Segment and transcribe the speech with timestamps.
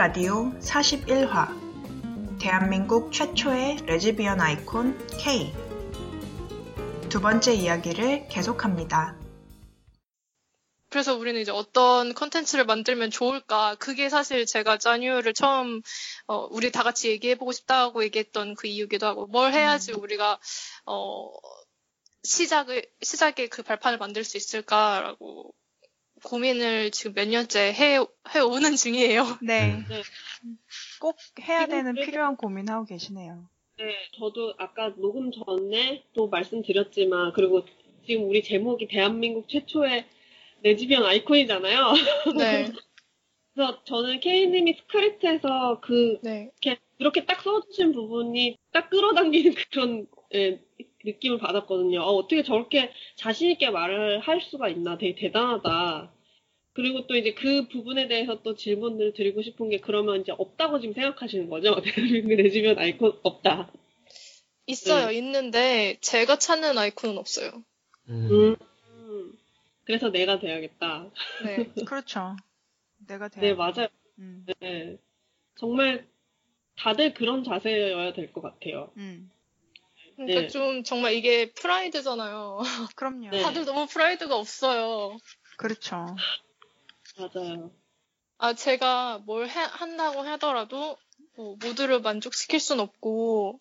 [0.00, 5.52] 라디오 41화 대한민국 최초의 레즈비언 아이콘 K
[7.10, 9.18] 두 번째 이야기를 계속합니다.
[10.88, 15.82] 그래서 우리는 이제 어떤 컨텐츠를 만들면 좋을까 그게 사실 제가 짜뉴를 처음
[16.26, 20.00] 어, 우리 다 같이 얘기해보고 싶다고 얘기했던 그 이유기도 하고 뭘 해야지 음.
[20.00, 20.40] 우리가
[20.86, 21.30] 어,
[22.22, 25.54] 시작을 시작에 그 발판을 만들 수 있을까라고
[26.24, 27.98] 고민을 지금 몇 년째 해,
[28.34, 29.24] 해오는 중이에요.
[29.42, 29.74] 네.
[29.74, 29.84] 음.
[29.88, 30.02] 네.
[31.00, 33.48] 꼭 해야 되는 필요한 고민하고 계시네요.
[33.78, 37.64] 네, 저도 아까 녹음 전에 또 말씀드렸지만, 그리고
[38.06, 40.04] 지금 우리 제목이 대한민국 최초의
[40.62, 41.92] 레즈비언 아이콘이잖아요.
[42.38, 42.70] 네.
[43.54, 46.50] 그래서 저는 케이님이 스크립트에서 그, 네.
[46.62, 50.60] 이렇게, 이렇게 딱 써주신 부분이 딱 끌어당기는 그런, 예,
[51.04, 52.00] 느낌을 받았거든요.
[52.00, 56.12] 어, 어떻게 저렇게 자신있게 말을 할 수가 있나 되게 대단하다.
[56.72, 60.94] 그리고 또 이제 그 부분에 대해서 또 질문을 드리고 싶은 게 그러면 이제 없다고 지금
[60.94, 61.74] 생각하시는 거죠?
[62.26, 63.72] 내주면 아이콘 없다.
[64.66, 65.14] 있어요, 네.
[65.14, 67.64] 있는데 제가 찾는 아이콘은 없어요.
[68.08, 68.56] 음.
[68.88, 69.32] 음.
[69.84, 71.10] 그래서 내가 돼야겠다.
[71.44, 71.56] 네,
[71.88, 72.36] 그렇죠.
[73.08, 73.42] 내가 돼야.
[73.42, 73.88] 네, 맞아요.
[74.20, 74.46] 음.
[74.60, 74.96] 네.
[75.58, 76.06] 정말
[76.76, 78.92] 다들 그런 자세여야 될 것 같아요.
[78.96, 79.28] 음.
[80.20, 80.48] 그러니까 네.
[80.48, 82.58] 좀 정말 이게 프라이드잖아요.
[82.96, 83.30] 그럼요.
[83.30, 83.42] 네.
[83.42, 85.16] 다들 너무 프라이드가 없어요.
[85.56, 86.14] 그렇죠.
[87.16, 87.72] 맞아요.
[88.36, 90.98] 아, 제가 뭘 해, 한다고 하더라도
[91.36, 93.60] 뭐 모두를 만족시킬 순 없고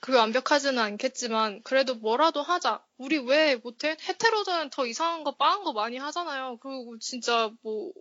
[0.00, 2.84] 그게 완벽하지는 않겠지만 그래도 뭐라도 하자.
[2.96, 3.96] 우리 왜 못해?
[4.00, 6.58] 헤테로전은 더 이상한 거 빠한 거 많이 하잖아요.
[6.58, 7.92] 그리고 진짜 뭐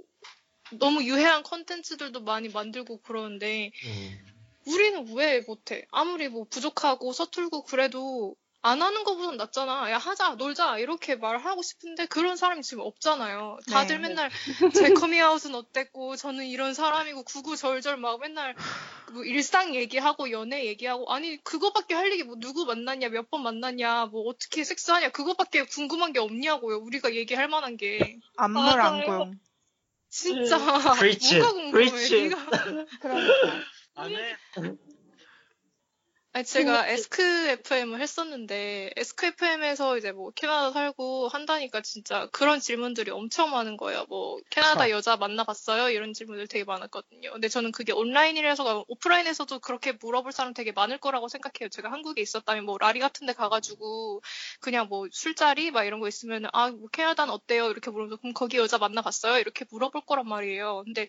[0.73, 4.26] 너무 유해한 컨텐츠들도 많이 만들고 그러는데 음.
[4.67, 5.85] 우리는 왜 못해?
[5.91, 9.89] 아무리 뭐 부족하고 서툴고 그래도 안 하는 것보단 낫잖아.
[9.91, 10.79] 야, 하자, 놀자.
[10.79, 13.59] 이렇게 말하고 싶은데 그런 사람이 지금 없잖아요.
[13.71, 14.09] 다들 네.
[14.09, 14.29] 맨날
[14.73, 18.55] 제 커미아웃은 어땠고, 저는 이런 사람이고, 구구절절 막 맨날
[19.13, 24.07] 뭐 일상 얘기하고, 연애 얘기하고, 아니, 그거밖에 할 얘기 뭐 누구 만났냐, 몇 번 만났냐,
[24.07, 26.77] 뭐 어떻게 섹스하냐, 그거밖에 궁금한 게 없냐고요.
[26.79, 28.17] 우리가 얘기할 만한 게.
[28.35, 29.39] 안물안공.
[30.09, 30.57] 진짜.
[30.57, 32.09] 뭐가 궁금해.
[32.09, 32.45] 네가.
[32.99, 33.63] 그러니까.
[33.97, 34.37] 안 해.
[36.33, 43.75] 아니, 제가 에스크FM을 했었는데, 에스크FM에서 이제 뭐 캐나다 살고 한다니까 진짜 그런 질문들이 엄청 많은
[43.75, 44.05] 거예요.
[44.07, 45.89] 뭐, 캐나다 여자 만나봤어요?
[45.89, 47.31] 이런 질문들 되게 많았거든요.
[47.31, 51.69] 근데 저는 그게 온라인이라서, 오프라인에서도 그렇게 물어볼 사람 되게 많을 거라고 생각해요.
[51.69, 54.21] 제가 한국에 있었다면 뭐, 라리 같은 데 가가지고,
[54.59, 55.71] 그냥 뭐, 술자리?
[55.71, 57.71] 막 이런 거 있으면, 아, 뭐, 캐나다는 어때요?
[57.71, 59.39] 이렇게 물어보면, 그럼 거기 여자 만나봤어요?
[59.39, 60.83] 이렇게 물어볼 거란 말이에요.
[60.85, 61.07] 근데,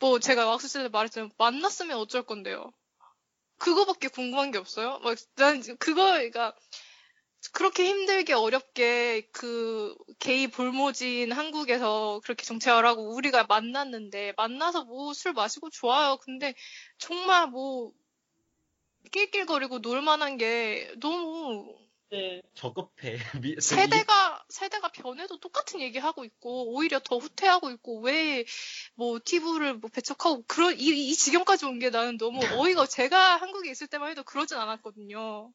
[0.00, 2.72] 뭐 제가 왁스실 때 말했지만 만났으면 어쩔 건데요.
[3.58, 5.00] 그거밖에 궁금한 게 없어요.
[5.04, 6.54] 막 난 그거 그러니까
[7.52, 15.70] 그렇게 힘들게 어렵게 그 게이 볼모진 한국에서 그렇게 정체화하고 우리가 만났는데 만나서 뭐 술 마시고
[15.70, 16.18] 좋아요.
[16.18, 16.54] 근데
[16.98, 17.92] 정말 뭐
[19.12, 21.76] 낄낄거리고 놀만한 게 너무
[22.10, 22.42] 네.
[22.54, 23.18] 저급해.
[23.60, 30.42] 세대가 세대가 변해도 똑같은 얘기 하고 있고 오히려 더 후퇴하고 있고 왜뭐 티브를 뭐 배척하고
[30.46, 34.58] 그런 이, 이 지경까지 온 게 나는 너무 어이가 제가 한국에 있을 때만 해도 그러진
[34.58, 35.52] 않았거든요.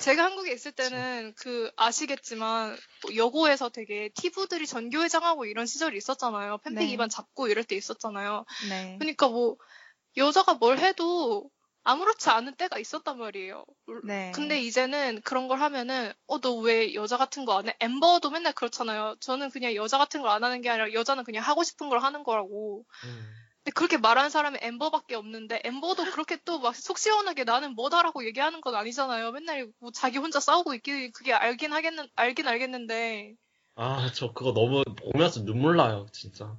[0.00, 6.58] 제가 한국에 있을 때는 그 아시겠지만 뭐 여고에서 되게 티브들이 전교회장하고 이런 시절이 있었잖아요.
[6.58, 6.92] 팬픽 네.
[6.92, 8.44] 입안 잡고 이럴 때 있었잖아요.
[8.68, 8.96] 네.
[8.98, 9.56] 그러니까 뭐
[10.16, 11.48] 여자가 뭘 해도
[11.84, 13.64] 아무렇지 않은 때가 있었단 말이에요.
[14.04, 14.30] 네.
[14.34, 17.76] 근데 이제는 그런 걸 하면은 어 너 왜 여자 같은 거 안 해?
[17.80, 19.16] 엠버도 맨날 그렇잖아요.
[19.20, 22.22] 저는 그냥 여자 같은 걸 안 하는 게 아니라 여자는 그냥 하고 싶은 걸 하는
[22.24, 22.84] 거라고.
[23.04, 23.34] 음.
[23.64, 28.60] 근데 그렇게 말하는 사람이 엠버밖에 없는데 엠버도 그렇게 또 막 속 시원하게 나는 뭐다라고 얘기하는
[28.60, 29.30] 건 아니잖아요.
[29.32, 33.34] 맨날 뭐 자기 혼자 싸우고 있기 그게 알긴 하겠는 알긴 알겠는데.
[33.76, 36.56] 아 저 그거 너무 보면서 눈물 나요 진짜.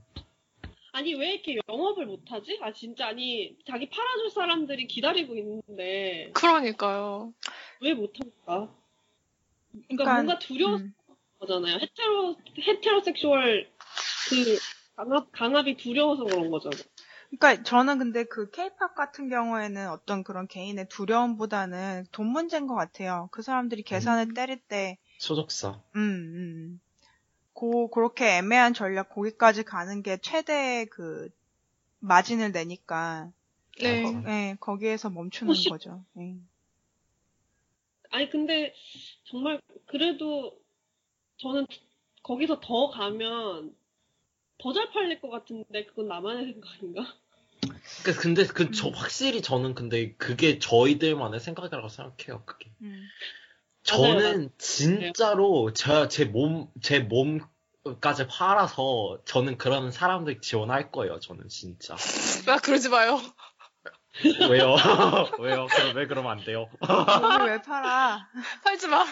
[0.94, 2.60] 아니 왜 이렇게 영업을 못하지?
[2.62, 7.34] 아 진짜 아니 자기 팔아줄 사람들이 기다리고 있는데 그러니까요.
[7.82, 8.32] 왜 못할까?
[8.46, 10.94] 그러니까, 그러니까 뭔가 두려워서 음.
[11.40, 11.80] 거잖아요.
[11.80, 13.72] 헤테로 헤테로섹슈얼
[14.30, 14.60] 그
[14.96, 16.78] 강압 강압이 두려워서 그런 거잖아.
[17.32, 23.30] 그러니까 저는 근데 그 케이팝 같은 경우에는 어떤 그런 개인의 두려움보다는 돈 문제인 것 같아요.
[23.32, 24.34] 그 사람들이 계산을 음.
[24.36, 25.82] 때릴 때 소속사.
[25.96, 26.82] 음, 음.
[27.54, 31.30] 고, 그렇게 애매한 전략 거기까지 가는 게 최대 그
[32.00, 33.32] 마진을 내니까
[33.80, 35.70] 네, 거, 네 거기에서 멈추는 혹시...
[35.70, 36.04] 거죠.
[36.14, 36.36] 네.
[38.12, 38.74] 아니 근데
[39.26, 40.56] 정말 그래도
[41.38, 41.66] 저는
[42.22, 43.76] 거기서 더 가면
[44.60, 47.06] 더 잘 팔릴 것 같은데 그건 나만의 생각인가?
[48.02, 48.94] 그러니까 근데 그저 음.
[48.94, 52.44] 확실히 저는 근데 그게 저희들만의 생각이라고 생각해요.
[52.46, 52.72] 그게.
[52.82, 53.08] 음.
[53.84, 54.50] 저는.
[54.58, 57.40] 진짜로 제 몸 제 몸
[58.00, 61.20] 까지 팔아서 저는 그런 사람들 지원할 거예요.
[61.20, 61.96] 저는 진짜.
[62.48, 63.20] 아 그러지 마요.
[64.50, 64.76] 왜요?
[65.40, 65.68] 왜요?
[65.68, 66.70] 그럼 왜 그러면 안 돼요?
[66.80, 68.30] 몸을 왜 팔아?
[68.64, 69.02] 팔지 마.
[69.02, 69.08] 아,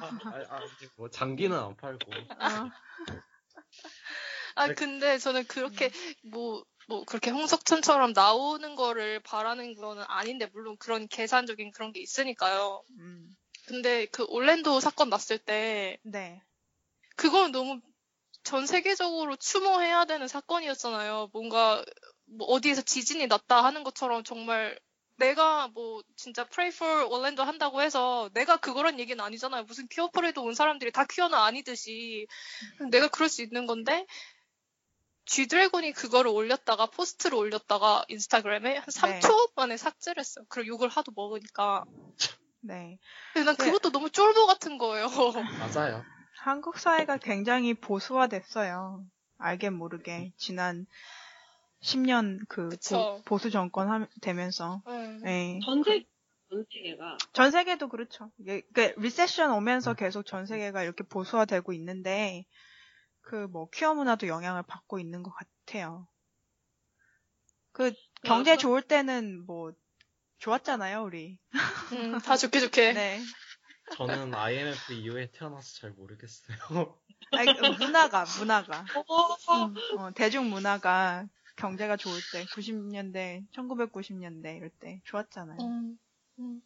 [0.00, 0.60] 아, 아,
[0.96, 2.10] 뭐 장기는 안 팔고.
[2.12, 2.70] 어.
[4.54, 5.90] 아 근데 저는 그렇게
[6.30, 12.82] 뭐뭐 뭐 그렇게 홍석천처럼 나오는 거를 바라는 거는 아닌데 물론 그런 계산적인 그런 게 있으니까요.
[13.00, 13.36] 음.
[13.66, 16.42] 근데 그 올랜도 사건 났을 때 네.
[17.16, 17.80] 그건 너무
[18.42, 21.30] 전 세계적으로 추모해야 되는 사건이었잖아요.
[21.32, 21.84] 뭔가
[22.26, 24.78] 뭐 어디에서 지진이 났다 하는 것처럼 정말
[25.16, 29.64] 내가 뭐 진짜 pray for Orlando 한다고 해서 내가 그거란 얘기는 아니잖아요.
[29.64, 32.26] 무슨 퀴어 프레이드 온 사람들이 다 queer는 아니듯이
[32.90, 34.06] 내가 그럴 수 있는 건데
[35.26, 39.52] G-Dragon이 그거를 올렸다가 post를 올렸다가 인스타그램에 한 3초 네.
[39.56, 40.44] 만에 삭제를 했어요.
[40.48, 41.84] 그리고 욕을 하도 먹으니까.
[42.64, 42.98] 네.
[43.32, 43.92] 근데 난 그것도 네.
[43.92, 45.06] 너무 쫄보 같은 거예요.
[45.76, 46.04] 맞아요.
[46.38, 49.04] 한국 사회가 굉장히 보수화됐어요.
[49.38, 50.86] 알게 모르게 지난
[51.80, 54.82] 10년 그 보, 보수 정권 하, 되면서.
[54.86, 55.18] 네.
[55.22, 55.60] 네.
[55.64, 56.04] 전세
[56.50, 58.30] 전 세계가 전 세계도 그렇죠.
[58.38, 62.44] 이게 그 리세션 오면서 계속 전 세계가 이렇게 보수화되고 있는데
[63.22, 66.06] 그 뭐 퀴어 문화도 영향을 받고 있는 것 같아요.
[67.72, 69.72] 그 경제 좋을 때는 뭐
[70.44, 71.38] 좋았잖아요, 우리.
[71.92, 72.92] 음, 다 좋게 좋게.
[73.00, 73.18] 네.
[73.92, 76.98] 저는 IMF 이후에 태어나서 잘 모르겠어요.
[77.32, 78.84] 아니, 문화가, 문화가.
[79.54, 81.26] 음, 어, 대중 문화가
[81.56, 85.56] 경제가 좋을 때, 90년대, 1990년대 이럴 때 좋았잖아요.
[85.62, 85.98] 음,
[86.38, 86.62] 음.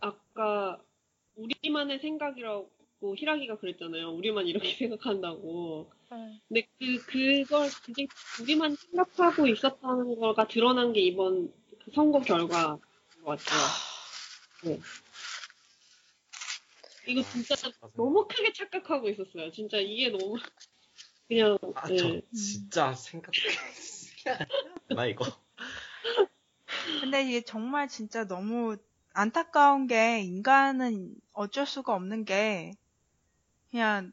[0.00, 0.78] 아까
[1.36, 4.10] 우리만의 생각이라고 희락이가 그랬잖아요.
[4.10, 5.90] 우리만 이렇게 생각한다고.
[6.10, 6.40] 네.
[6.48, 8.08] 근데 그 그걸 굉장히
[8.42, 11.63] 우리만 생각하고 있었다는 거가 드러난 게 이번 그
[11.94, 12.78] 선거 결과인
[13.24, 13.60] 것 같아요.
[14.64, 14.80] 네.
[17.06, 17.54] 이거 진짜
[17.94, 19.50] 너무 크게 착각하고 있었어요.
[19.52, 20.34] 진짜 이게 너무
[21.28, 21.58] 그냥.
[21.74, 21.96] 아, 네.
[21.96, 23.32] 저 진짜 생각.
[24.88, 25.24] 나 이거.
[27.00, 28.76] 근데 이게 정말 진짜 너무
[29.12, 32.72] 안타까운 게 인간은 어쩔 수가 없는 게
[33.70, 34.12] 그냥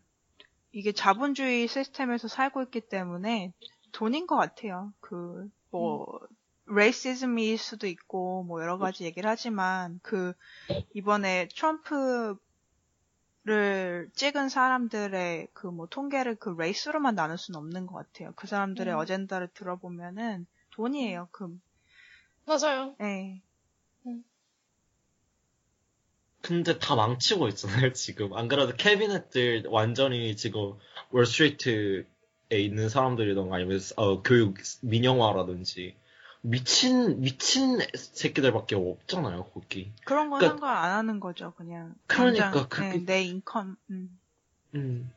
[0.72, 3.54] 이게 자본주의 시스템에서 살고 있기 때문에
[3.92, 4.94] 돈인 것 같아요.
[5.00, 6.28] 그뭐 음.
[6.74, 10.34] racism일 수도 있고 뭐 여러 가지 얘기를 하지만 그
[10.94, 12.36] 이번에 트럼프
[13.44, 18.34] 를 찍은 사람들의 그 뭐 통계를 그 race로만 나눌 수는 없는 것 같아요.
[18.36, 19.00] 그 사람들의 음.
[19.00, 21.28] 어젠다를 들어보면은 돈이에요.
[21.32, 21.50] 그
[22.46, 22.96] 맞아요.
[23.00, 23.42] 네.
[24.06, 24.24] 음.
[26.42, 28.34] 근데 다 망치고 있잖아요, 지금.
[28.34, 30.74] 안 그래도 캐비넷들 완전히 지금
[31.10, 32.06] 월스트리트에
[32.52, 35.96] 있는 사람들이던가 아니면 어, 교육 민영화라든지
[36.42, 39.92] 미친 미친 새끼들밖에 없잖아요 거기.
[40.06, 41.96] 그런 건 그러니까, 상관 안 하는 거죠 그냥.
[42.08, 43.78] 그러니까 당장, 그게 네, 내 인컴.
[43.90, 44.20] 음.
[44.76, 45.12] 음.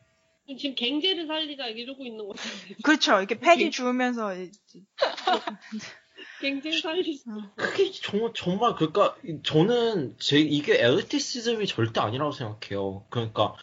[0.47, 2.41] 지금 갱제를 살리자 이러고 있는 거죠.
[2.83, 3.17] 그렇죠.
[3.17, 4.33] 이렇게 패기 주우면서
[6.41, 7.21] 갱제 살리.
[7.27, 7.51] 어.
[7.55, 13.05] 그게 정말 정말 그러니까 저는 제 이게 elitism이 절대 아니라고 생각해요.
[13.09, 13.55] 그러니까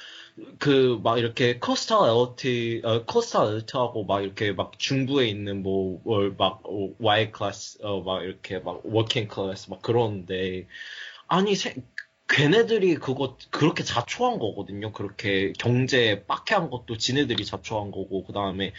[0.58, 6.62] 그 막 이렇게 coastal elite 어, coastal elite하고 막 이렇게 막 중부에 있는 뭐막
[7.00, 10.66] white class 어 막 이렇게 막 working class 막 그런데
[11.28, 11.74] 아니 세,
[12.32, 14.92] 걔네들이 그거 그렇게 자초한 거거든요.
[14.92, 18.72] 그렇게 경제 빡해한 것도 지네들이 자초한 거고 그 다음에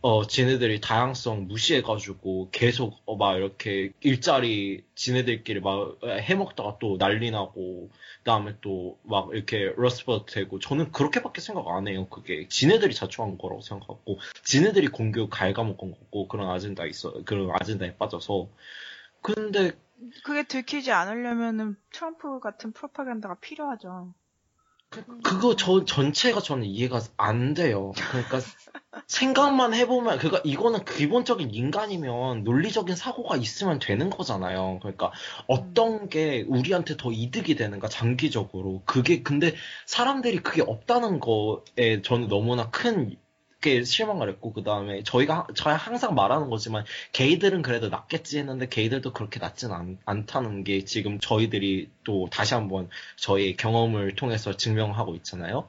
[0.00, 7.90] 어 지네들이 다양성 무시해가지고 계속 어, 막 이렇게 일자리 지네들끼리 막 해먹다가 또 난리 나고
[8.18, 12.06] 그 다음에 또 막 이렇게 러스버트 되고 저는 그렇게밖에 생각 안 해요.
[12.08, 18.48] 그게 지네들이 자초한 거라고 생각하고 지네들이 공교 갉아먹은 거고 그런 아젠다 있어 그런 아젠다에 빠져서
[19.22, 19.72] 근데
[20.24, 24.14] 그게 들키지 않으려면은 트럼프 같은 프로파간다가 필요하죠.
[24.88, 27.92] 그, 그거 저 전체가 저는 이해가 안 돼요.
[28.10, 28.40] 그러니까
[29.06, 34.78] 생각만 해보면 그니까 이거는 기본적인 인간이면 논리적인 사고가 있으면 되는 거잖아요.
[34.80, 35.12] 그러니까
[35.46, 36.08] 어떤 음.
[36.08, 39.54] 게 우리한테 더 이득이 되는가 장기적으로 그게 근데
[39.86, 43.16] 사람들이 그게 없다는 거에 저는 너무나 큰
[43.60, 49.12] 게 실망을 했고 그 다음에 저희가 저희 항상 말하는 거지만 게이들은 그래도 낫겠지 했는데 게이들도
[49.12, 55.68] 그렇게 낫진 않, 않다는 게 지금 저희들이 또 다시 한번 저희 경험을 통해서 증명하고 있잖아요.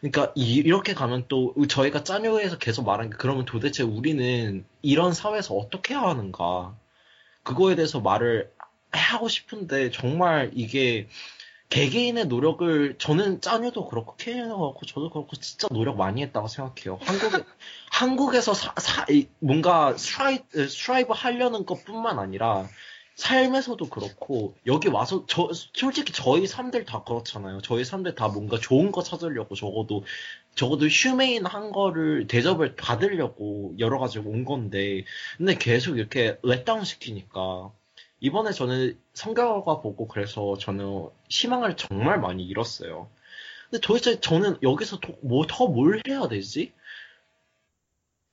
[0.00, 5.54] 그러니까 이, 렇게 가면 또 저희가 짜뉴에서 계속 말한 게 그러면 도대체 우리는 이런 사회에서
[5.54, 6.76] 어떻게 해야 하는가
[7.42, 8.50] 그거에 대해서 말을
[8.90, 11.08] 하고 싶은데 정말 이게
[11.68, 16.98] 개개인의 노력을 저는 짜뉴도 그렇고 케이도 그렇고 저도 그렇고 진짜 노력 많이 했다고 생각해요.
[17.02, 17.44] 한국에
[17.90, 19.06] 한국에서 사, 사,
[19.40, 22.68] 뭔가 stri, strive 하려는 것뿐만 아니라
[23.16, 27.62] 삶에서도 그렇고 여기 와서 저 솔직히 저희 삶들 다 그렇잖아요.
[27.62, 30.04] 저희 삶들 다 뭔가 좋은 거 찾으려고 적어도
[30.54, 35.04] 적어도 휴메인한 거를 대접을 받으려고 여러 가지 온 건데
[35.38, 37.72] 근데 계속 이렇게 렛다운 시키니까
[38.20, 43.10] 이번에 저는 성결과 보고 그래서 저는 희망을 정말 많이 잃었어요.
[43.70, 46.72] 근데 도대체 저는 여기서 뭐더 뭘 해야 되지?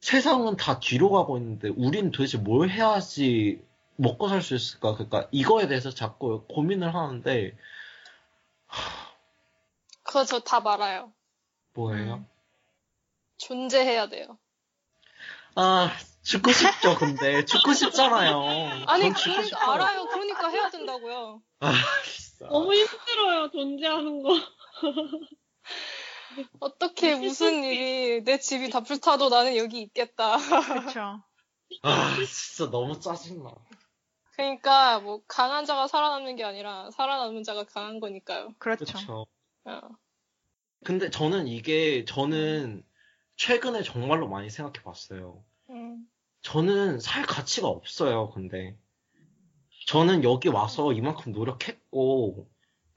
[0.01, 3.61] 세상은 다 뒤로 가고 있는데 우리는 도대체 뭘 해야지
[3.95, 4.93] 먹고 살 수 있을까?
[4.93, 7.55] 그러니까 이거에 대해서 자꾸 고민을 하는데
[10.03, 11.11] 그거 저 다 말아요.
[11.73, 12.15] 뭐예요?
[12.15, 12.27] 음.
[13.37, 14.37] 존재해야 돼요.
[15.55, 15.91] 아
[16.23, 18.41] 죽고 싶죠, 근데 죽고 싶잖아요.
[18.87, 19.71] 아니 그러니까 싶어요.
[19.71, 20.05] 알아요.
[20.07, 21.41] 그러니까 해야 된다고요.
[21.59, 21.73] 아
[22.05, 22.47] 진짜.
[22.47, 24.29] 너무 힘들어요 존재하는 거.
[26.59, 30.37] 어떻게 무슨 일이 내 집이 다 불타도 나는 여기 있겠다.
[30.37, 31.21] 그렇죠.
[31.81, 33.51] 아 진짜 너무 짜증나.
[34.35, 38.53] 그러니까 뭐 강한 자가 살아남는 게 아니라 살아남는 자가 강한 거니까요.
[38.57, 38.85] 그렇죠.
[38.85, 39.25] 그렇죠.
[39.65, 39.81] 어.
[40.85, 42.83] 근데 저는 이게 저는
[43.35, 45.43] 최근에 정말로 많이 생각해 봤어요.
[46.43, 46.49] 음.
[46.53, 48.75] 저는 살 가치가 없어요, 근데.
[49.87, 52.47] 저는 여기 와서 이만큼 노력했고,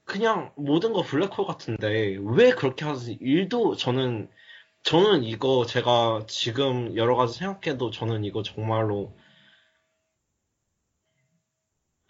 [0.03, 3.17] 그냥 모든 거 블랙홀 같은데, 왜 그렇게 하지?
[3.19, 4.29] 일도 저는,
[4.83, 9.17] 저는 이거 제가 지금 여러 가지 생각해도 저는 이거 정말로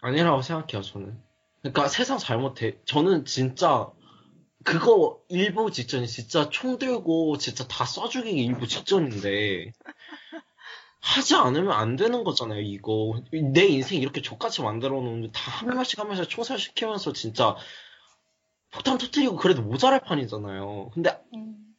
[0.00, 1.20] 아니라고 생각해요, 저는.
[1.62, 2.78] 그러니까 세상 잘못해.
[2.84, 3.90] 저는 진짜
[4.64, 9.72] 그거 일부 직전이 진짜 총 들고 진짜 다 쏴주기 일부 직전인데
[11.00, 13.20] 하지 않으면 안 되는 거잖아요, 이거.
[13.32, 17.56] 내 인생 이렇게 족같이 만들어 놓는데 다 한 명씩 하면서 총살시키면서 진짜
[18.70, 20.90] 폭탄 터트리고 그래도 모자랄 판이잖아요.
[20.94, 21.74] 근데 음.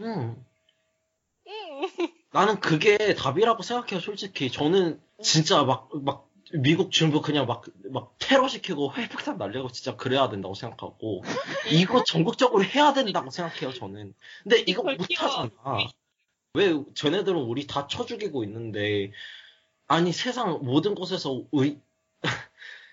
[0.00, 0.44] 음.
[2.32, 4.50] 나는 그게 답이라고 생각해요, 솔직히.
[4.50, 10.54] 저는 진짜 막, 막, 미국 정부 그냥 막, 막 테러시키고 회폭탄 날리고 진짜 그래야 된다고
[10.54, 11.22] 생각하고,
[11.70, 14.14] 이거 전국적으로 해야 된다고 생각해요, 저는.
[14.44, 15.50] 근데 이거 못하잖아.
[16.54, 19.12] 왜 쟤네들은 우리 다 쳐 죽이고 있는데,
[19.86, 21.80] 아니 세상 모든 곳에서 우리,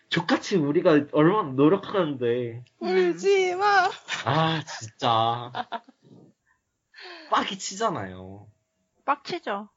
[0.09, 2.63] 족같이 우리가 얼마나 노력하는데.
[2.79, 3.89] 울지 마!
[4.25, 5.51] 아, 진짜.
[7.31, 8.47] 빡이 치잖아요.
[9.05, 9.69] 빡치죠.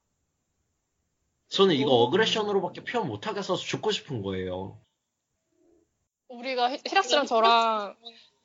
[1.48, 4.78] 저는 이거 어그레션으로밖에 표현 못하겠어서 죽고 싶은 거예요.
[6.28, 7.96] 우리가 히락스랑 저랑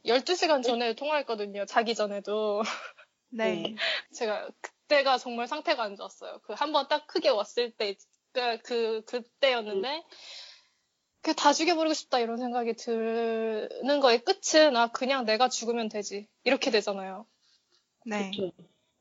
[0.05, 1.65] 12시간 전에 통화했거든요.
[1.67, 2.63] 자기 전에도.
[3.29, 3.75] 네.
[4.11, 6.39] 제가 그 때가 정말 상태가 안 좋았어요.
[6.43, 7.95] 그 한 번 딱 크게 왔을 때,
[8.33, 10.03] 그, 그, 그때였는데,
[11.21, 16.27] 그 다 죽여버리고 싶다 이런 생각이 드는 거의 끝은, 아, 그냥 내가 죽으면 되지.
[16.43, 17.25] 이렇게 되잖아요.
[18.05, 18.31] 네.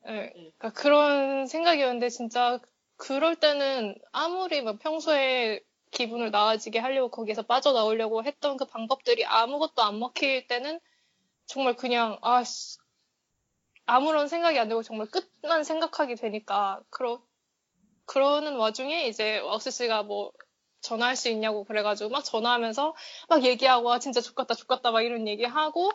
[0.06, 2.58] 네, 그러니까 그런 생각이었는데 진짜
[2.96, 5.60] 그럴 때는 아무리 막 평소에
[5.90, 10.80] 기분을 나아지게 하려고 거기서 빠져나오려고 했던 그 방법들이 아무것도 안 먹힐 때는
[11.46, 12.42] 정말 그냥 아
[13.86, 17.22] 아무런 생각이 안 들고 정말 끝만 생각하게 되니까 그러
[18.06, 20.32] 그러는 와중에 이제 왁스 씨가 뭐
[20.82, 22.94] 전화할 수 있냐고 그래가지고 막 전화하면서
[23.28, 25.92] 막 얘기하고 아 진짜 죽겠다 죽겠다 막 이런 얘기하고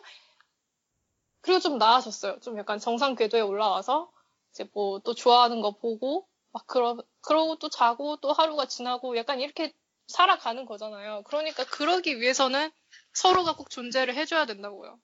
[1.42, 2.40] 그리고 좀 나아졌어요.
[2.40, 4.10] 좀 약간 정상 궤도에 올라와서
[4.52, 9.40] 이제 뭐 또 좋아하는 거 보고 막 그러 그러고 또 자고 또 하루가 지나고 약간
[9.40, 9.72] 이렇게
[10.08, 11.22] 살아가는 거잖아요.
[11.24, 12.70] 그러니까 그러기 위해서는
[13.12, 14.98] 서로가 꼭 존재를 해줘야 된다고요.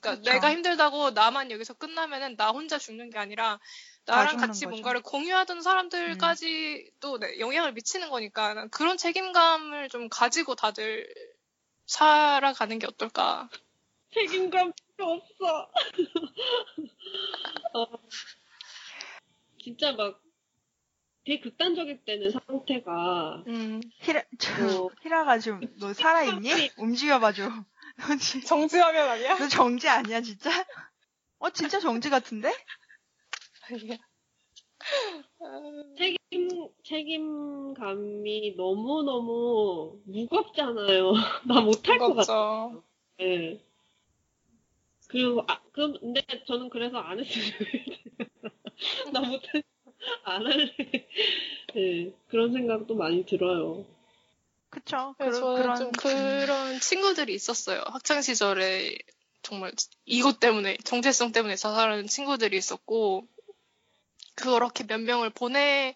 [0.00, 0.32] 그러니까 그쵸.
[0.32, 3.58] 내가 힘들다고 나만 여기서 끝나면은 나 혼자 죽는 게 아니라
[4.06, 4.70] 나랑 같이 거죠.
[4.70, 6.90] 뭔가를 공유하던 사람들까지 음.
[7.00, 11.12] 또 네, 영향을 미치는 거니까 그런 책임감을 좀 가지고 다들
[11.86, 13.48] 살아가는 게 어떨까.
[14.14, 15.70] 책임감 필요 없어.
[17.74, 17.84] 어,
[19.62, 20.22] 진짜 막
[21.24, 24.22] 되게 극단적일 때는 상태가 음 히라
[24.58, 26.70] 뭐, 히라가 지금 너 살아있니?
[26.76, 27.50] 움직여봐줘.
[28.08, 29.36] 너 지, 정지하면 아니야?
[29.38, 30.50] 너 정지 아니야 진짜?
[31.38, 32.52] 어 진짜 정지 같은데?
[35.96, 41.12] 책임 책임감이 너무 너무 무겁잖아요.
[41.46, 42.70] 나 못할 것 같아.
[43.18, 43.60] 네.
[45.08, 47.44] 그리고 아, 그 근데 저는 그래서 안 했어요.
[49.12, 49.62] 나 못해
[50.24, 50.72] 안 할래.
[51.74, 53.84] 네, 그런 생각도 많이 들어요.
[54.84, 55.14] 그쵸.
[55.18, 57.82] 그, 저는 그런 좀 그런 친구들이 있었어요.
[57.86, 58.96] 학창 시절에
[59.42, 59.72] 정말
[60.04, 63.26] 이것 때문에 정체성 때문에 자살하는 친구들이 있었고
[64.34, 65.94] 그렇게 몇 명을 보냈던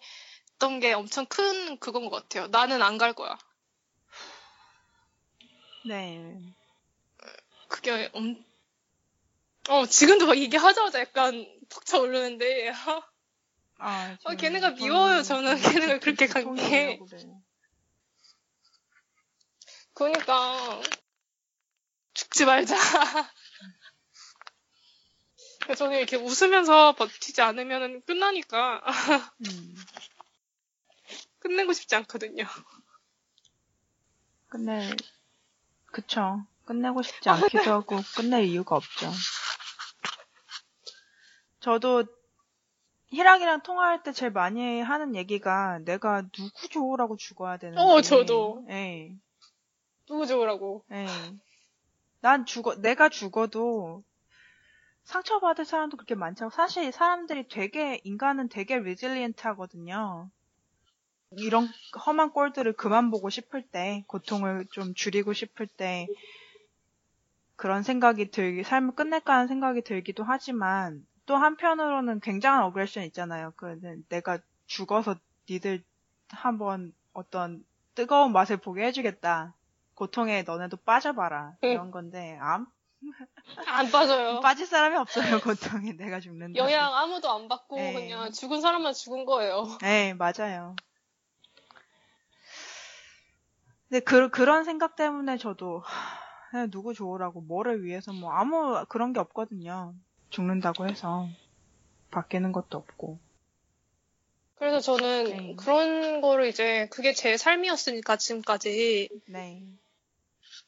[0.81, 2.47] 게 엄청 큰 그건 것 같아요.
[2.47, 3.37] 나는 안 갈 거야.
[5.85, 6.39] 네.
[7.67, 8.35] 그게 엄,
[9.69, 12.69] 어, 지금도 막 얘기하자마자 약간 푹 차오르는데,
[13.77, 15.55] 아, 아 걔네가 미워요, 저는.
[15.59, 16.99] 걔네가 그렇게 간 게.
[19.93, 20.81] 그러니까,
[22.13, 22.75] 죽지 말자.
[25.77, 28.81] 저는 이렇게 웃으면서 버티지 않으면 끝나니까.
[29.47, 29.75] 음.
[31.39, 32.45] 끝내고 싶지 않거든요.
[34.49, 34.95] 끝내,
[35.85, 36.45] 그쵸.
[36.65, 39.11] 끝내고 싶지 않기도 하고, 끝낼 이유가 없죠.
[41.59, 42.05] 저도
[43.07, 47.81] 희랑이랑 통화할 때 제일 많이 하는 얘기가 내가 누구 좋으라고 죽어야 되는지.
[47.81, 48.65] 어, 저도.
[48.69, 49.15] 예.
[50.07, 50.83] 누구 좋으라고.
[50.91, 51.05] 예.
[52.21, 54.03] 난 죽어, 내가 죽어도
[55.03, 60.29] 상처받을 사람도 그렇게 많지 않고, 사실 사람들이 되게, 인간은 되게 리질리엔트 하거든요.
[61.31, 61.67] 이런
[62.05, 66.07] 험한 꼴들을 그만 보고 싶을 때, 고통을 좀 줄이고 싶을 때,
[67.55, 73.53] 그런 생각이 들기, 삶을 끝낼까 하는 생각이 들기도 하지만, 또 한편으로는 굉장한 어그레션 있잖아요.
[73.55, 73.79] 그
[74.09, 75.15] 내가 죽어서
[75.49, 75.83] 니들
[76.29, 79.53] 한번 어떤 뜨거운 맛을 보게 해주겠다.
[80.03, 81.55] 고통에 너네도 빠져봐라.
[81.61, 82.67] 이런 건데 암?
[83.67, 84.41] 안 빠져요.
[84.43, 85.39] 빠질 사람이 없어요.
[85.39, 86.59] 고통에 내가 죽는다.
[86.59, 87.93] 영향 아무도 안 받고 네.
[87.93, 89.65] 그냥 죽은 사람만 죽은 거예요.
[89.79, 90.75] 네, 맞아요.
[93.87, 95.83] 근데 그, 그런 생각 때문에 저도
[96.69, 99.95] 누구 좋으라고 뭐를 위해서 뭐 아무 그런 게 없거든요.
[100.31, 101.29] 죽는다고 해서
[102.11, 103.19] 바뀌는 것도 없고.
[104.55, 105.55] 그래서 저는 네.
[105.57, 109.61] 그런 거를 이제 그게 제 삶이었으니까 지금까지 네.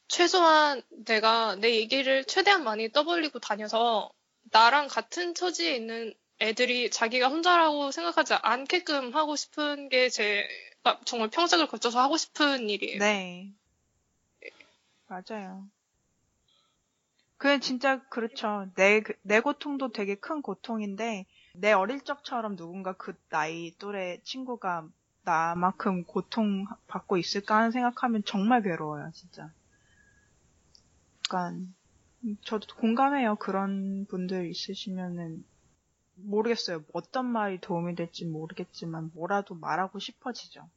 [0.08, 4.10] 최소한 내가 내 얘기를 최대한 많이 떠벌리고 다녀서
[4.52, 10.46] 나랑 같은 처지에 있는 애들이 자기가 혼자라고 생각하지 않게끔 하고 싶은 게 제
[11.04, 12.98] 정말 평생을 거쳐서 하고 싶은 일이에요.
[13.00, 13.52] 네.
[15.08, 15.66] 맞아요.
[17.38, 18.68] 그게 진짜 그렇죠.
[18.76, 24.88] 내, 내 고통도 되게 큰 고통인데, 내 어릴 적처럼 누군가 그 나이 또래 친구가
[25.24, 29.50] 나만큼 고통받고 있을까 하는 생각하면 정말 괴로워요, 진짜.
[31.26, 31.74] 약간,
[32.44, 33.36] 저도 공감해요.
[33.36, 35.44] 그런 분들 있으시면은,
[36.16, 36.84] 모르겠어요.
[36.92, 40.68] 어떤 말이 도움이 될지 모르겠지만, 뭐라도 말하고 싶어지죠.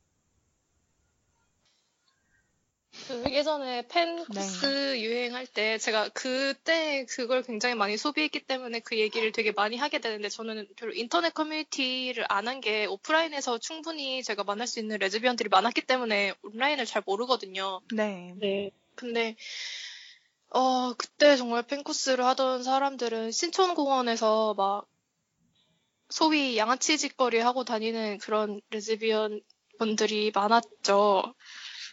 [3.07, 5.01] 그 예전에 팬 코스 네.
[5.01, 10.27] 유행할 때 제가 그때 그걸 굉장히 많이 소비했기 때문에 그 얘기를 되게 많이 하게 되는데
[10.29, 15.81] 저는 별로 인터넷 커뮤니티를 안 한 게 오프라인에서 충분히 제가 만날 수 있는 레즈비언들이 많았기
[15.81, 17.81] 때문에 온라인을 잘 모르거든요.
[17.93, 18.33] 네.
[18.37, 18.71] 네.
[18.95, 19.35] 근데
[20.51, 24.87] 어 그때 정말 팬코스를 하던 사람들은 신촌공원에서 막
[26.09, 29.41] 소위 양아치 짓거리 하고 다니는 그런 레즈비언
[29.77, 31.35] 분들이 많았죠.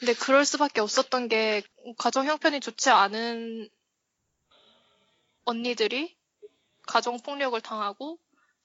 [0.00, 1.62] 근데 그럴 수밖에 없었던 게
[1.98, 3.68] 가정 형편이 좋지 않은
[5.44, 6.16] 언니들이
[6.86, 8.18] 가정 폭력을 당하고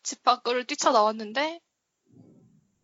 [0.04, 1.62] 집 밖을 뛰쳐나왔는데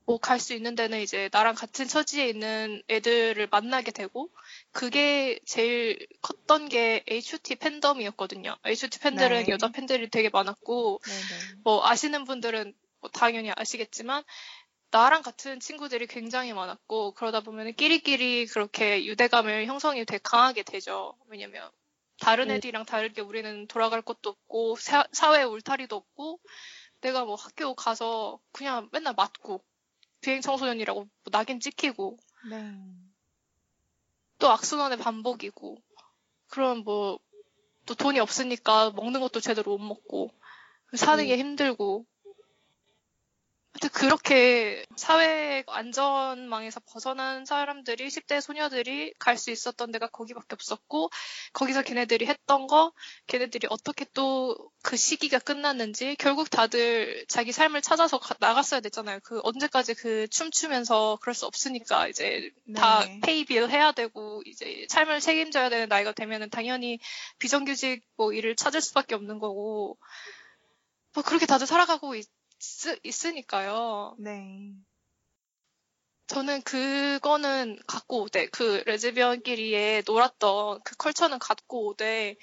[0.08, 4.30] 뭐 갈 수 있는 데는 이제 나랑 같은 처지에 있는 애들을 만나게 되고
[4.72, 8.56] 그게 제일 컸던 게 HOT 팬덤이었거든요.
[8.66, 9.52] HOT 팬들은 네.
[9.52, 11.62] 여자 팬들이 되게 많았고 네네.
[11.66, 14.24] 뭐 아시는 분들은 뭐 당연히 아시겠지만
[14.92, 21.18] 나랑 같은 친구들이 굉장히 많았고 그러다 보면 끼리끼리 그렇게 유대감을 형성이 되게 강하게 되죠.
[21.28, 21.70] 왜냐면
[22.22, 22.56] 다른 네.
[22.56, 26.40] 애들이랑 다르게 우리는 돌아갈 곳도 없고 사, 사회 울타리도 없고
[27.02, 29.62] 내가 뭐 학교 가서 그냥 맨날 맞고
[30.22, 32.18] 비행 청소년이라고 뭐 낙인 찍히고
[32.50, 32.74] 네.
[34.40, 35.78] 또 악순환의 반복이고
[36.48, 40.32] 그럼 뭐또 돈이 없으니까 먹는 것도 제대로 못 먹고
[40.96, 41.40] 사는 게 네.
[41.40, 42.06] 힘들고
[43.80, 51.12] 하여튼 그렇게 사회 안전망에서 벗어난 사람들이 10대 소녀들이 갈 수 있었던 데가 거기밖에 없었고
[51.54, 52.92] 거기서 걔네들이 했던 거
[53.28, 54.56] 걔네들이 어떻게 또
[54.88, 59.20] 그 시기가 끝났는지 결국 다들 자기 삶을 찾아서 가, 나갔어야 됐잖아요.
[59.22, 62.80] 그 언제까지 그 춤추면서 그럴 수 없으니까 이제 네.
[62.80, 67.00] 다 페이비를 해야 되고 이제 삶을 책임져야 되는 나이가 되면은 당연히
[67.38, 69.98] 비정규직 뭐 일을 찾을 수밖에 없는 거고
[71.14, 72.30] 뭐 그렇게 다들 살아가고 있,
[73.04, 74.74] 있, 으니까요 네.
[76.28, 82.36] 저는 그거는 갖고 오되, 그 레즈비언끼리에 놀았던 그 컬처는 갖고 오되,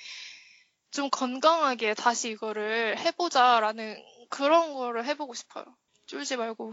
[0.90, 5.64] 좀 건강하게 다시 이거를 해보자라는 그런 거를 해보고 싶어요.
[6.06, 6.72] 쫄지 말고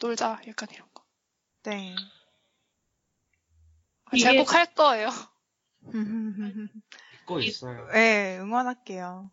[0.00, 1.04] 놀자, 약간 이런 거.
[1.62, 1.94] 네.
[4.18, 5.08] 제가 꼭 할 거예요.
[7.12, 7.86] 믿고 있어요.
[7.92, 9.30] 네, 응원할게요.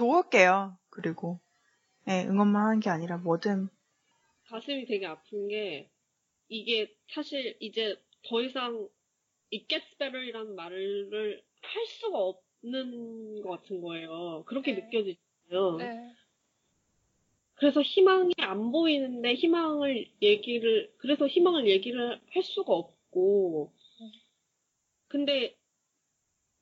[0.00, 0.78] 도울게요.
[0.88, 1.38] 그리고
[2.06, 3.68] 네, 응원만 하는 게 아니라 뭐든
[4.46, 5.90] 가슴이 되게 아픈 게
[6.48, 8.88] 이게 사실 이제 더 이상
[9.52, 14.42] it gets better이라는 말을 할 수가 없는 것 같은 거예요.
[14.46, 14.80] 그렇게 네.
[14.80, 15.76] 느껴지잖아요.
[15.76, 16.14] 네.
[17.56, 23.70] 그래서 희망이 안 보이는데 희망을 얘기를 그래서 희망을 얘기를 할 수가 없고
[25.08, 25.54] 근데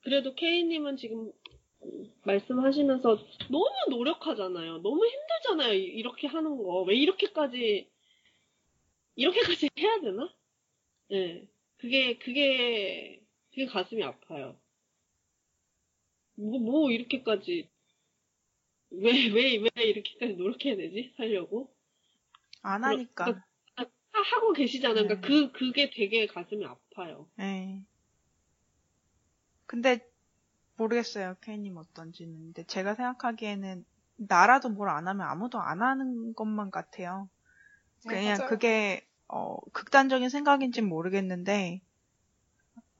[0.01, 1.31] 그래도 케이님은 지금
[2.25, 3.19] 말씀하시면서
[3.51, 4.79] 너무 노력하잖아요.
[4.79, 5.75] 너무 힘들잖아요.
[5.75, 6.83] 이렇게 하는 거.
[6.83, 7.91] 왜 이렇게까지,
[9.17, 10.33] 이렇게까지 해야 되나?
[11.11, 11.27] 예.
[11.35, 11.49] 네.
[11.79, 14.57] 그게, 그게, 그게 가슴이 아파요.
[16.35, 17.69] 뭐, 뭐, 이렇게까지,
[18.91, 21.13] 왜, 왜, 왜 이렇게까지 노력해야 되지?
[21.17, 21.73] 살려고?
[22.63, 23.25] 안 하니까.
[23.25, 23.47] 그러니까,
[24.13, 25.05] 하고 계시잖아요.
[25.07, 25.29] 그러니까 네.
[25.29, 27.29] 그, 그게 되게 가슴이 아파요.
[27.37, 27.81] 네.
[29.67, 30.01] 근데
[30.79, 31.37] 모르겠어요.
[31.43, 32.35] 케이님 어떤지는.
[32.39, 33.85] 근데 제가 생각하기에는
[34.17, 37.29] 나라도 뭘 안 하면 아무도 안 하는 것만 같아요.
[38.07, 41.83] 그냥 네, 그게 어, 극단적인 생각인지 모르겠는데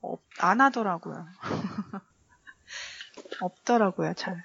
[0.01, 1.25] 어, 안 하더라고요.
[3.39, 4.43] 없더라고요, 잘.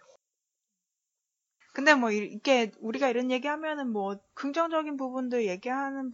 [1.72, 6.12] 근데 뭐 이게 우리가 이런 얘기하면은 뭐 긍정적인 부분도 얘기하는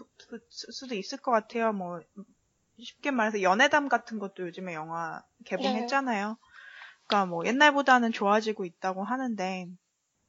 [0.49, 1.73] 수도 있을 것 같아요.
[1.73, 2.01] 뭐
[2.79, 6.31] 쉽게 말해서 연애담 같은 것도 요즘에 영화 개봉했잖아요.
[6.31, 6.50] 네.
[7.11, 9.67] 그러니까 뭐 옛날보다는 좋아지고 있다고 하는데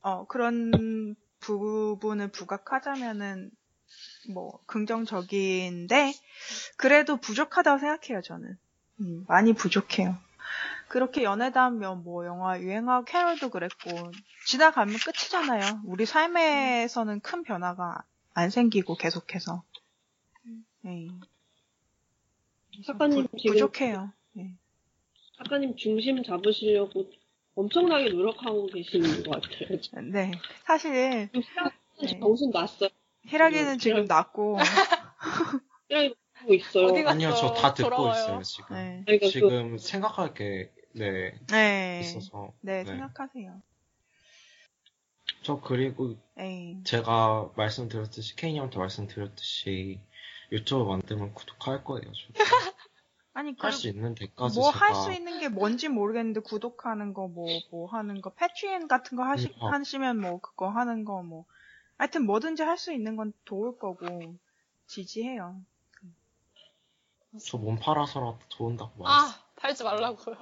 [0.01, 3.51] 어 그런 부분을 부각하자면은
[4.33, 6.13] 뭐 긍정적인데
[6.77, 8.57] 그래도 부족하다고 생각해요 저는.
[9.01, 10.17] 음, 많이 부족해요.
[10.87, 14.11] 그렇게 연애담면 뭐 영화 유행하고 캐럴도 그랬고
[14.47, 15.81] 지나가면 끝이잖아요.
[15.85, 19.63] 우리 삶에서는 큰 변화가 안 생기고 계속해서.
[20.81, 21.07] 네.
[22.87, 24.05] 작가님 부, 부족해요.
[24.05, 24.20] 네.
[25.43, 27.09] 작가님 중심 잡으시려고
[27.55, 29.79] 엄청나게 노력하고 계시는 것 같아요.
[30.11, 30.31] 네.
[30.65, 30.91] 사실.
[30.93, 31.29] 네.
[32.19, 32.89] 정신 났어요.
[33.29, 33.77] 네.
[33.77, 34.57] 지금 났고.
[35.89, 36.85] 히라기 듣고 있어요.
[36.87, 37.13] 어디 갔어?
[37.15, 38.11] 아니요, 저 다 듣고 돌아와요.
[38.23, 38.75] 있어요, 지금.
[38.75, 39.03] 네.
[39.05, 39.77] 그러니까 지금 그...
[39.77, 41.33] 생각할 게, 네.
[41.47, 41.99] 네.
[42.01, 42.53] 있어서.
[42.61, 42.85] 네, 네.
[42.85, 43.61] 생각하세요.
[45.43, 46.77] 저 그리고 에이.
[46.83, 49.99] 제가 말씀드렸듯이 케이님한테 말씀드렸듯이
[50.51, 52.11] 유튜브 만들면 구독할 거예요.
[53.33, 57.59] 아니 할 수 있는 데까지 뭐 할 수 있는 게 뭔지 모르겠는데 구독하는 거 뭐뭐
[57.71, 59.69] 뭐 하는 거 패트리언 같은 거 하시 음, 어.
[59.69, 61.45] 하시면 뭐 그거 하는 거 뭐
[61.97, 64.35] 하여튼 뭐든지 할 수 있는 건 도울 거고
[64.87, 65.61] 지지해요.
[67.45, 70.35] 저 몸 팔아서라도 도운다고 아 팔지 말라고요.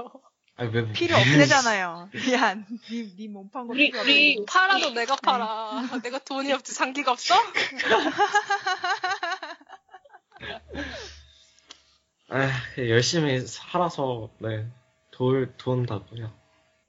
[0.56, 2.10] 아니, 왜, 필요 없대잖아요.
[2.14, 2.66] 미안.
[3.18, 4.36] 니몸 판거 필요 없대.
[4.48, 5.82] 팔아도 내가 팔아.
[5.92, 6.02] 네.
[6.02, 7.36] 내가 돈이 없지 상기가 없어?
[12.32, 14.68] 에 열심히 살아서 네
[15.12, 16.32] 도울 도운다고요.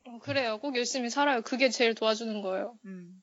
[0.06, 0.58] 어, 그래요.
[0.58, 1.42] 꼭 열심히 살아요.
[1.42, 2.76] 그게 제일 도와주는 거예요.
[2.84, 3.22] 음.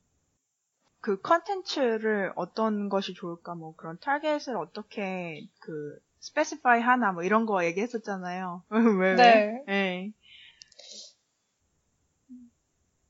[0.99, 7.63] 그 컨텐츠를 어떤 것이 좋을까 뭐 그런 타겟을 어떻게 그 specify 하나 뭐 이런 거
[7.63, 8.63] 얘기했었잖아요.
[8.69, 9.15] 왜 왜?
[9.15, 9.63] 네.
[9.67, 10.11] 네.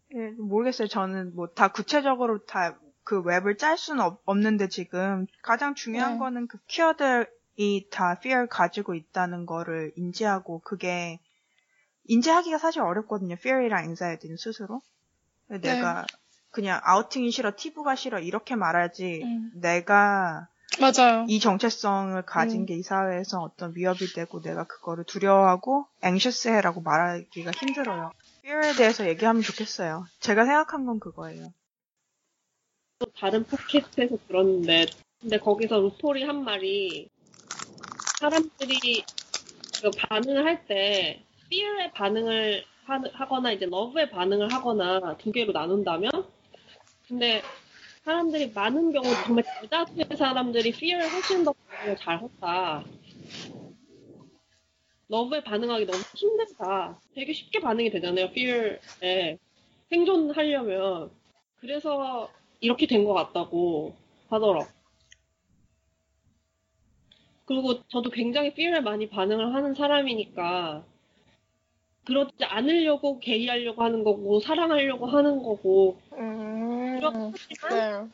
[0.10, 0.32] 네.
[0.38, 0.88] 모르겠어요.
[0.88, 6.20] 저는 뭐 다 구체적으로 다 그 웹을 짤 수는 없, 는데 지금 가장 중요한 네.
[6.20, 7.26] 거는 그 키워드 이
[7.90, 11.20] 다 fear 가지고 있다는 거를 인지하고 그게
[12.06, 13.34] 인지하기가 사실 어렵거든요.
[13.34, 14.82] fear이랑 anxiety는 스스로.
[15.48, 15.60] 네.
[15.60, 16.06] 내가
[16.52, 19.52] 그냥 아우팅이 싫어, 티브가 싫어 이렇게 말하지 음.
[19.56, 20.48] 내가
[20.80, 21.26] 맞아요.
[21.28, 22.66] 이 정체성을 가진 음.
[22.66, 28.12] 게이 사회에서 어떤 위협이 되고 내가 그거를 두려워하고 anxious해라고 말하기가 힘들어요.
[28.44, 30.06] fear에 대해서 얘기하면 좋겠어요.
[30.20, 31.52] 제가 생각한 건 그거예요.
[33.00, 34.86] 또 다른 팟캐스트에서 들었는데
[35.20, 37.10] 근데 거기서 루폴이 한 말이
[38.20, 39.04] 사람들이
[39.82, 46.10] 그 반응을 할 때 fear의 반응을 하, 거나 이제 love의 반응을 하거나 두 개로 나눈다면
[47.08, 47.42] 근데
[48.04, 51.54] 사람들이 많은 경우 정말 대다수의 사람들이 fear를 훨씬 더
[52.00, 52.84] 잘했다.
[55.10, 57.00] 러브에 반응하기 너무 힘들다.
[57.16, 59.38] 되게 쉽게 반응이 되잖아요, fear에.
[59.90, 61.12] 생존하려면.
[61.62, 63.96] 그래서 이렇게 된 것 같다고
[64.30, 64.68] 하더라고.
[67.48, 70.84] 그리고 저도 굉장히 fear에 많이 반응을 하는 사람이니까
[72.04, 78.12] 그렇지 않으려고 care하려고 하는 거고 사랑하려고 하는 거고 음, 그렇지만 네.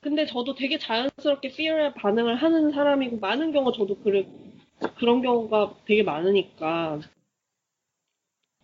[0.00, 4.26] 근데 저도 되게 자연스럽게 fear에 반응을 하는 사람이고 많은 경우 저도 그래
[4.98, 7.00] 그런 경우가 되게 많으니까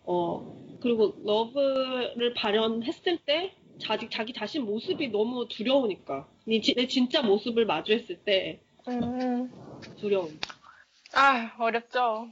[0.03, 8.17] 어 그리고 love를 발현했을 때 자기 자기 자신 모습이 너무 두려우니까 내 진짜 모습을 마주했을
[8.23, 9.51] 때 음.
[9.97, 10.39] 두려움.
[11.13, 12.29] 아, 어렵죠.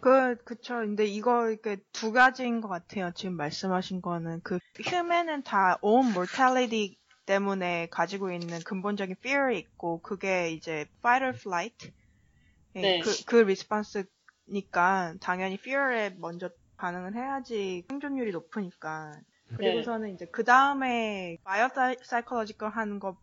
[0.00, 0.76] 그, 그쵸.
[0.76, 3.12] 근데 이거, 이렇게 두 가지인 것 같아요.
[3.14, 4.40] 지금 말씀하신 거는.
[4.42, 11.36] 그, 휴맨은 다 own mortality 때문에 가지고 있는 근본적인 fear이 있고, 그게 이제 fight or
[11.36, 11.92] flight.
[12.76, 13.00] 예, 네.
[13.00, 19.12] 그, 그 리스판스니까, 당연히 fear에 먼저 반응을 해야지 생존율이 높으니까.
[19.56, 21.68] 그리고서는 이제 그 다음에 bio
[22.02, 23.18] psychological 하는 거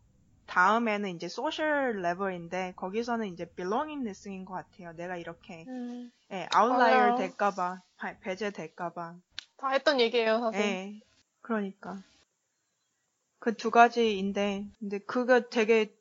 [0.47, 4.93] 다음에는 이제 social level인데 거기서는 이제 belongingness인 것 같아요.
[4.93, 6.11] 내가 이렇게 음.
[6.31, 7.15] 예, outlier.
[7.17, 9.15] 될까봐 바- 배제될까봐.
[9.57, 10.61] 다 했던 얘기예요, 사실.
[10.61, 10.99] 예,
[11.41, 12.01] 그러니까
[13.39, 15.93] 그 두 가지인데 근데 그거 되게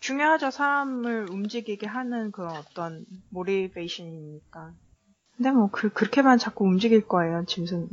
[0.00, 0.50] 중요하죠.
[0.50, 4.72] 사람을 움직이게 하는 그런 어떤 motivation이니까.
[5.36, 7.44] 근데 뭐 그, 그렇게만 자꾸 움직일 거예요.
[7.46, 7.88] 짐승.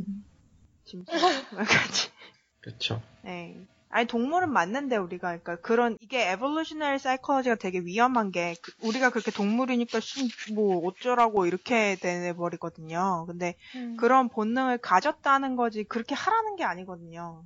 [0.86, 1.14] 짐승.
[2.62, 3.02] 그쵸.
[3.24, 3.58] 네.
[3.90, 9.32] 아니 동물은 맞는데 우리가 그러니까 그런 이게 에볼루셔너리 사이콜로지가 되게 위험한 게 그- 우리가 그렇게
[9.32, 13.26] 동물이니까 씨, 뭐 어쩌라고 이렇게 돼 버리거든요.
[13.28, 13.96] 근데 음.
[13.98, 17.44] 그런 본능을 가졌다는 거지 그렇게 하라는 게 아니거든요.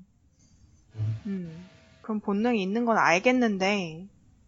[1.28, 1.70] 음.
[2.02, 4.08] 그런 본능이 있는 건 알겠는데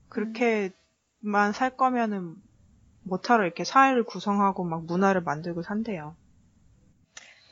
[0.09, 2.35] 그렇게만 살 거면은
[3.03, 6.15] 못하러 이렇게 사회를 구성하고 막 문화를 만들고 산대요.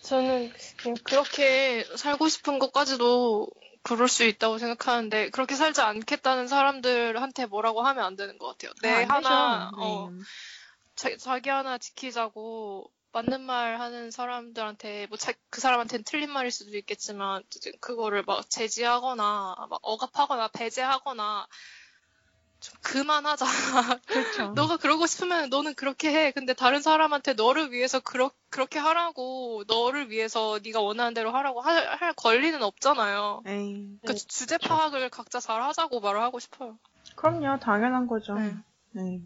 [0.02, 0.52] 저는
[1.04, 3.48] 그렇게 살고 싶은 것까지도
[3.84, 8.72] 그럴 수 있다고 생각하는데 그렇게 살지 않겠다는 사람들한테 뭐라고 하면 안 되는 것 같아요.
[8.82, 9.82] 내 아, 안 하나 되죠.
[9.82, 10.22] 어, 네.
[10.96, 15.18] 자, 자기 하나 지키자고 맞는 말 하는 사람들한테 뭐
[15.50, 17.44] 그 사람한테는 틀린 말일 수도 있겠지만
[17.82, 21.46] 그거를 막 제지하거나 막 억압하거나 배제하거나
[22.62, 23.46] 좀 그만하자.
[24.06, 24.54] 그렇죠.
[24.56, 26.32] 너가 그러고 싶으면 너는 그렇게 해.
[26.32, 31.88] 근데 다른 사람한테 너를 위해서 그러, 그렇게 하라고 너를 위해서 네가 원하는 대로 하라고 할,
[31.88, 33.44] 할 권리는 없잖아요.
[33.46, 33.98] 에이.
[34.06, 36.78] 그 주제 파악을 각자 잘 하자고 말을 하고 싶어요.
[37.16, 38.36] 그럼요, 당연한 거죠.
[38.36, 38.56] 네.
[38.92, 39.20] 네.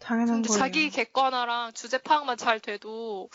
[0.00, 0.58] 당연한 거예요.
[0.58, 3.28] 자기 객관화랑 주제 파악만 잘 돼도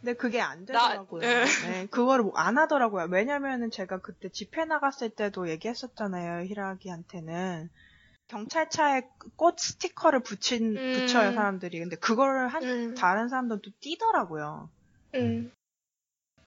[0.00, 1.20] 근데 그게 안 나- 되더라고요.
[1.20, 1.44] 네.
[1.44, 3.08] 네, 그거를 안 하더라고요.
[3.10, 7.68] 왜냐면은 제가 그때 집회 나갔을 때도 얘기했었잖아요, 히라기한테는.
[8.28, 9.02] 경찰차에
[9.36, 10.92] 꽃 스티커를 붙인, 음.
[10.94, 11.78] 붙여요, 사람들이.
[11.78, 14.70] 근데 그거를 한, 음, 다른 사람들은 또 띄더라고요.
[15.16, 15.52] 음,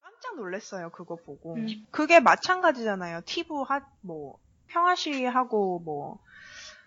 [0.01, 1.55] 깜짝 놀랐어요, 그거 보고.
[1.55, 1.67] 음.
[1.91, 3.21] 그게 마찬가지잖아요.
[3.25, 6.19] 티브 하, 뭐, 평화 시위하고, 뭐,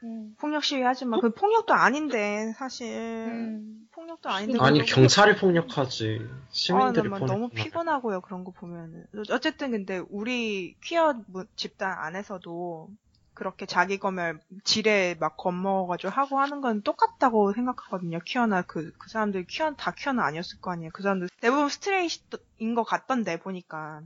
[0.02, 2.86] 음, 폭력 시위 하지만, 그 폭력도 아닌데, 사실.
[2.96, 3.80] 음.
[3.92, 4.58] 폭력도 아닌데.
[4.60, 7.34] 아니 경찰이 폭력하지 아, 시민들이 나 폭력.
[7.34, 12.88] 너무 피곤하고요 그런 거 보면은 어쨌든 근데 우리 퀴어 무- 집단 안에서도
[13.34, 19.44] 그렇게 자기 검열 지뢰 막 겁먹어가지고 하고 하는 건 똑같다고 생각하거든요 퀴어나 그, 그 사람들
[19.48, 24.02] 퀴어 다 퀴어는 아니었을 거 아니에요 그 사람들 대부분 스트레이트인 것 같던데 보니까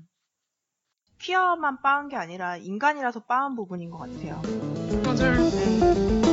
[1.18, 4.42] 퀴어만 빠은 게 아니라 인간이라서 빠은 부분인 것 같아요
[5.16, 5.50] 맞아요.
[5.50, 6.23] 네.